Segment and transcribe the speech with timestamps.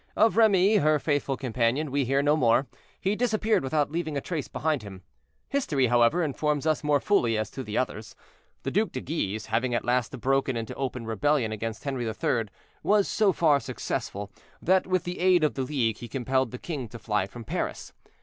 [0.15, 2.65] Of Remy, her faithful companion, we hear no more:
[2.99, 5.03] he disappeared without leaving a trace behind him.
[5.47, 8.15] History, however, informs us more fully as to the others.
[8.63, 12.45] The Duc de Guise, having at last broken into open rebellion against Henri III.,
[12.81, 16.87] was so far successful, that with the aid of the League he compelled the king
[16.87, 17.93] to fly from Paris.